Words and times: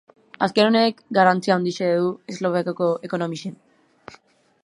Azken 0.45 0.67
honek 0.69 1.03
garrantzi 1.17 1.51
itzela 1.73 1.99
du 2.05 2.09
Eslovakiako 2.35 2.89
ekonomian. 3.11 3.57